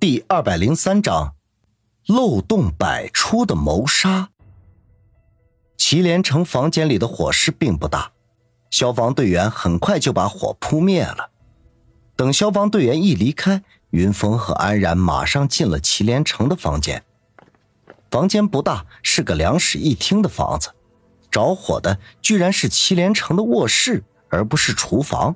[0.00, 1.34] 第二百零三章，
[2.06, 4.28] 漏洞百出的谋杀。
[5.76, 8.12] 祁连城房间里的火势并不大，
[8.70, 11.30] 消防队员很快就把火扑灭了。
[12.14, 17.02] 等消防队员一离开，云峰和安然马上进了祁连城的房间。
[18.08, 20.70] 房间不大，是个两室一厅的房子。
[21.28, 25.34] 着火的居然是祁连城的卧室，而不是厨房。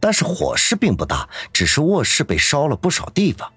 [0.00, 3.52] 但是火势并不大，只是卧室被烧了不少地方。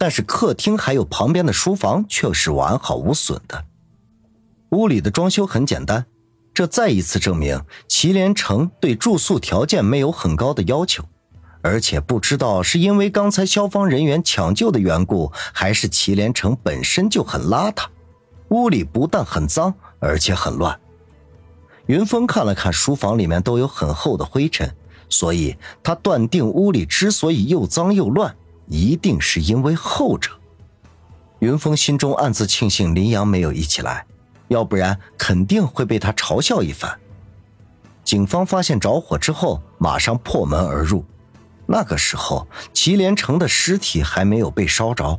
[0.00, 3.66] 但是客厅还有旁边的书房却是完好无损的。
[4.70, 6.06] 屋里的装修很简单，
[6.54, 11.04] 这再一次证明祁连城对住宿条件没有很高的要求。
[11.60, 17.84] 而且不知道是因为刚才消防人员抢救的缘故，还是祁连城本身就很邋遢，
[18.48, 20.80] 屋里不但很脏，而且很乱。
[21.84, 24.74] 云峰看了看书房里面都有很厚的灰尘，
[25.10, 28.34] 所以他断定屋里之所以又脏又乱。
[28.70, 30.30] 一定是因为后者。
[31.40, 34.06] 云峰心中暗自庆幸林阳没有一起来，
[34.48, 36.98] 要不然肯定会被他嘲笑一番。
[38.04, 41.04] 警方发现着火之后，马上破门而入。
[41.66, 45.18] 那个时候，祁连城的尸体还没有被烧着，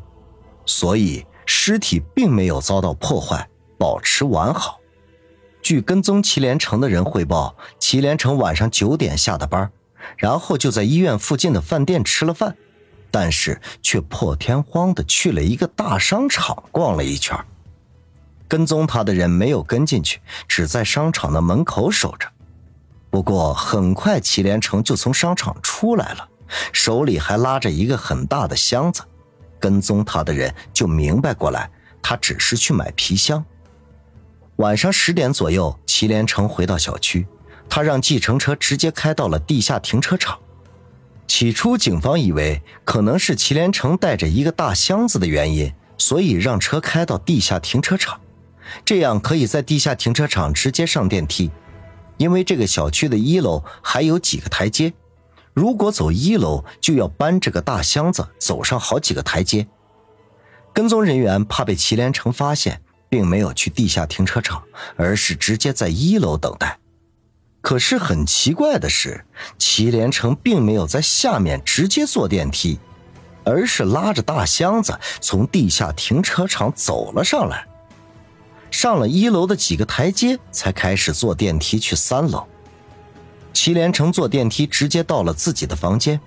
[0.65, 4.79] 所以尸体并没有遭到破坏，保持完好。
[5.61, 9.71] 据跟踪祁连城的人汇报，祁连城晚上九点下的班，
[10.17, 12.55] 然后就在医院附近的饭店吃了饭。
[13.11, 17.37] 但是却破天荒的去了一个大商场逛了一圈，
[18.47, 22.27] 跟踪他的人没有跟进去，只在商场的门口守着。
[23.09, 26.29] 不过很快祁连城就从商场出来了，
[26.71, 29.03] 手里还拉着一个很大的箱子。
[29.59, 31.69] 跟踪他的人就明白过来，
[32.01, 33.43] 他只是去买皮箱。
[34.55, 37.27] 晚上十点左右，祁连城回到小区，
[37.69, 40.39] 他让计程车直接开到了地下停车场。
[41.33, 48.19] 起初，警方以为可能是祁连城带着一个大箱子的原因，所以让车开到地下停车场，
[48.83, 51.49] 这样可以在地下停车场直接上电梯。
[52.17, 54.91] 因为这个小区的一楼还有几个台阶，
[55.53, 59.65] 如果走一楼就要搬这个大箱子走上好几个台阶。
[60.73, 64.61] 跟踪人员怕被祁连城发现，并没有去地下停车场，
[64.97, 66.77] 而是直接在一楼等待。
[67.61, 69.23] 可是很奇怪的是，
[69.73, 72.77] 祁连城并没有在下面直接坐电梯，
[73.45, 77.65] 而是拉着大箱子从地下停车场走了上来，
[78.69, 82.45] 上了一楼的几个台阶，才开始坐电梯去三楼。
[83.53, 86.19] 祁连城坐电梯直接到了自己的房间，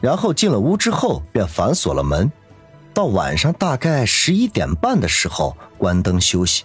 [0.00, 2.32] 然后进了屋之后便反锁了门，
[2.94, 6.64] 到晚上大概十一点半的时候关灯休息。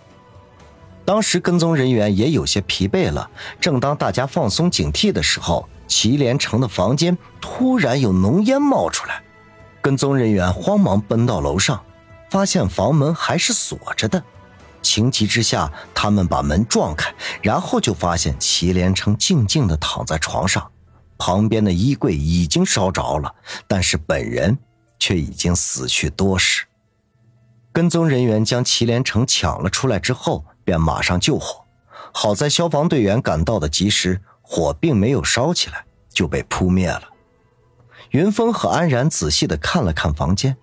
[1.04, 3.30] 当时跟踪人员也有些疲惫了。
[3.60, 9.24] 正当大家放松警惕的时候，祁连城的房间突然有浓烟冒出来，
[9.82, 11.84] 跟踪人员慌忙奔到楼上，
[12.30, 14.24] 发现房门还是锁着的。
[14.82, 20.72] 情急之下，他们把门撞开，然后就发现祁连城静静地躺在床上，
[21.18, 23.34] 旁边的衣柜已经烧着了，
[23.68, 24.58] 但是本人
[25.00, 26.66] 却已经死去多时。
[27.72, 30.46] 跟踪人员将祁连城抢了出来之后。
[30.66, 31.64] 便马上救火，
[32.12, 37.02] 好在消防队员赶到的及时，火并没有烧起来，就被扑灭了。
[38.12, 40.56] 云峰和安然仔细的看了看房间，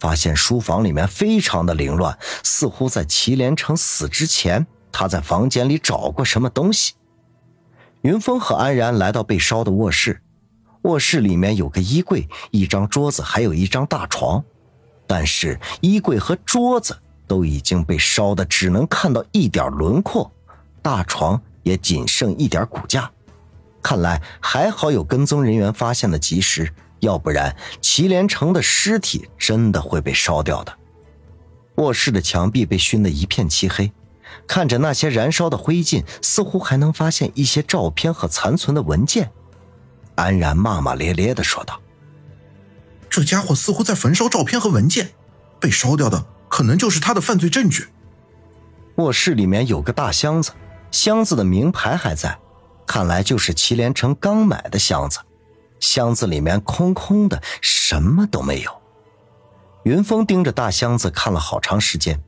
[0.00, 6.94] 发现书房里面非常的凌乱，似乎在祁连城死之前，他在房间里找过什么东西。
[8.02, 10.20] 云峰和安然来到被烧的卧室，
[10.82, 14.44] 卧室里面有个衣柜、一张桌子，还有一张大床，
[15.06, 16.98] 但是衣柜和桌子。
[17.28, 20.32] 都已经被烧的只能看到一点轮廓，
[20.80, 23.10] 大床也仅剩一点骨架。
[23.82, 30.76] 看来还好有跟踪人员发现的及时，要不然祁连城的尸体真的会被烧掉的。
[31.76, 33.92] 卧室的墙壁被熏得一片漆黑，
[34.46, 39.30] 看着那些燃烧的灰烬，似乎还能发现一些照片和残存的文件。
[40.16, 41.80] 安然骂骂咧咧的说道
[43.08, 45.10] ：“这家伙似乎在焚烧照片和文件，
[45.60, 47.88] 被烧掉的。”可能就是他的犯罪证据。
[48.96, 50.52] 卧室里面有个大箱子，
[50.90, 52.38] 箱子的名牌还在，
[52.88, 55.20] 看来就是祁连城刚买的箱子。
[55.78, 58.82] 箱子里面空空的，什么都没有。
[59.84, 62.18] 云峰盯着大箱子看了好长时间，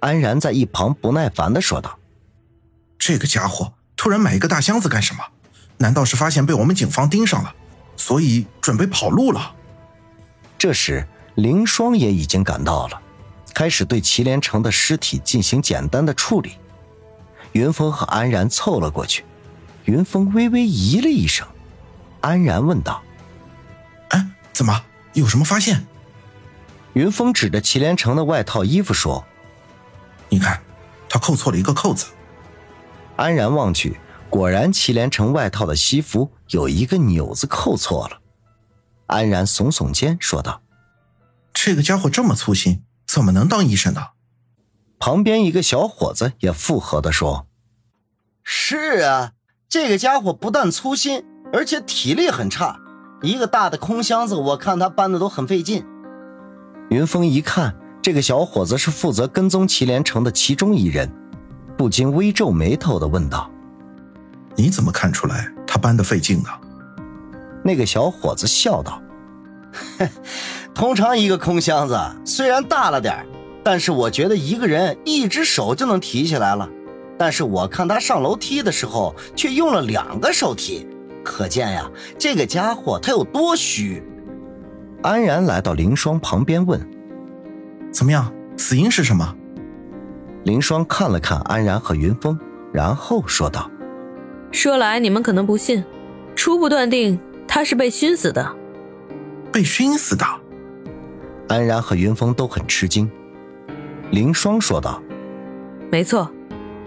[0.00, 1.98] 安然在一旁不耐烦的说道
[2.98, 5.24] ：“这个家伙突然买一个大箱子干什么？
[5.78, 7.52] 难道是发现被我们警方盯上了，
[7.96, 9.56] 所以准备跑路了？”
[10.56, 11.04] 这时，
[11.34, 13.00] 凌霜也已经赶到了。
[13.54, 16.58] 开始对祁连城的尸体进行简单的处理，
[17.52, 19.24] 云峰和安然凑了过去。
[19.84, 21.46] 云峰微微咦了一声，
[22.20, 23.02] 安然问道
[24.10, 25.86] ：“哎，怎么有什么发现？”
[26.94, 29.24] 云峰指着祁连城的外套衣服说
[30.30, 30.62] ：“你看，
[31.08, 32.06] 他扣错了一个扣子。”
[33.16, 33.98] 安然望去，
[34.30, 38.20] 果然祁连城外套的西服有一个纽子扣错了。
[39.06, 40.62] 安然耸耸肩说道
[41.52, 44.08] ：“这个家伙这么粗心，怎么能当医生呢？”
[44.98, 47.46] 旁边一个小伙子也附和的说
[48.42, 49.32] ：“是啊，
[49.74, 52.78] 这个家伙不但粗心，而且体力很差。
[53.22, 55.84] 一个大的空箱子，我看他搬的都很费劲。”
[56.90, 61.12] 云峰一看，这个小伙子是负责跟踪祁连城的其中一人，
[61.76, 63.50] 不禁微皱眉头的问道
[64.54, 66.48] ：“你怎么看出来他搬的费劲呢？”
[67.64, 69.02] 那个小伙子笑道
[70.72, 73.26] ：“通常一个空箱子虽然大了点
[73.64, 76.70] 但是我觉得一个人一只手就能提起来了。
[77.18, 80.86] 但是我看他上楼梯的时候却用了两个手提，
[81.22, 84.02] 可见呀，这个家伙他有多虚。”
[85.02, 86.80] 安然来到林霜旁边问
[87.92, 88.32] ：“怎么样？
[88.56, 89.34] 死因是什么？”
[90.44, 92.38] 林霜看了看安然和云峰，
[92.72, 93.70] 然后说道
[94.52, 95.84] ：“说来你们可能不信，
[96.34, 98.56] 初步断定他是被熏死的。”
[99.52, 100.24] 被熏死的？
[101.48, 103.10] 安然和云峰都很吃惊。
[104.10, 105.02] 林霜说道
[105.90, 106.30] ：“没错，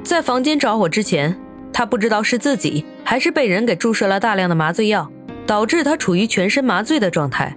[0.07, 1.38] 在房间着火之前，
[1.74, 5.12] 他不知道是自己还是被人给注射了大量的麻醉药，
[5.45, 7.54] 导致他处于全身麻醉的状态。”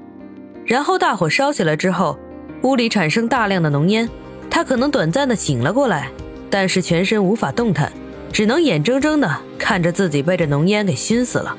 [0.66, 2.18] 然后大火烧起来之后，
[2.62, 4.08] 屋里产生大量的浓烟，
[4.50, 6.10] 他可能短暂的醒了过来，
[6.50, 7.92] 但是全身无法动弹，
[8.32, 11.56] 只能眼睁睁的看着自己被这浓烟给熏死了。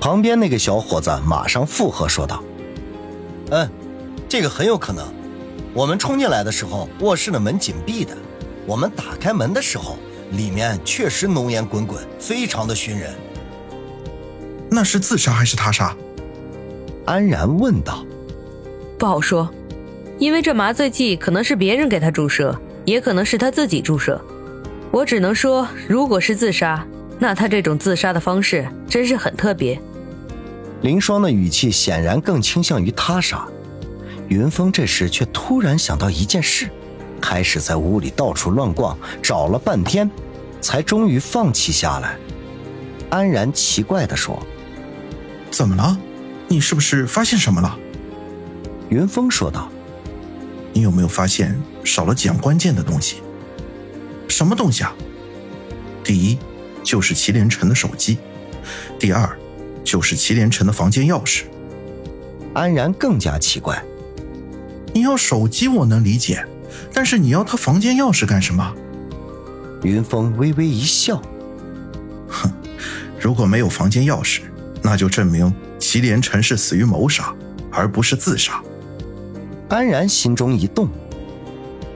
[0.00, 2.42] 旁边那个小伙子马上附和说道
[3.50, 3.68] ：“嗯，
[4.28, 5.04] 这个很有可能。
[5.74, 8.16] 我们冲进来的时候，卧室的门紧闭的，
[8.66, 9.98] 我们打开门的时候，
[10.32, 13.12] 里面确实浓烟滚滚，非常的熏人。
[14.70, 15.96] 那是自杀还是他杀？”
[17.06, 18.04] 安然问道
[18.98, 19.50] ：“不好说，
[20.18, 24.20] 因为这麻醉剂可能是别人给他注射，也可能是他自己注射。
[24.92, 26.86] 我只能说，如果是自杀，
[27.18, 29.80] 那他这种自杀的方式真是很特别。”
[30.82, 33.46] 林霜的语气显然更倾向于他杀。
[34.28, 36.70] 云峰这时却突然想到一件事，
[37.20, 40.10] 开始在屋里到处乱逛，找了半天，
[40.60, 42.16] 才终于放弃下来。
[43.10, 44.40] 安然奇怪地说
[45.50, 45.98] ：“怎么了？”
[46.48, 47.78] 你是不是发现什么了？
[48.88, 49.70] 云峰说道
[50.72, 53.16] ：“你有没有发现少了几样关键的东西？
[54.26, 54.92] 什么东西啊？
[56.02, 56.38] 第一，
[56.82, 58.16] 就是祁连城的手机；
[58.98, 59.38] 第二，
[59.84, 61.44] 就是祁连城的房间钥匙。”
[62.52, 63.80] 安然更加奇怪
[64.92, 66.44] ：“你要手机我能理解，
[66.92, 68.74] 但是你要他房间钥匙干什么？”
[69.82, 71.20] 云峰微微一笑
[72.28, 72.50] ：“哼，
[73.18, 74.40] 如果没有房间钥匙，
[74.82, 77.34] 那就证明……”祁连城是死于谋杀，
[77.72, 78.62] 而不是自杀。
[79.70, 80.86] 安然心中一动。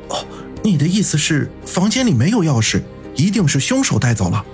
[0.08, 0.26] 哦，
[0.62, 2.82] 你的意思是房间里没有钥匙，
[3.14, 4.44] 一定是凶手带走了？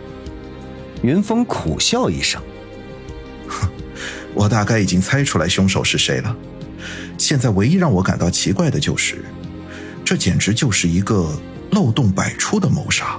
[1.03, 2.43] 云峰苦笑一声，
[3.47, 3.69] 哼，
[4.35, 6.37] 我大概已经猜出来凶手是谁了。
[7.17, 9.25] 现在唯一让我感到奇怪的就是，
[10.11, 11.39] 这简直就是一个
[11.71, 13.17] 漏洞百出的谋杀。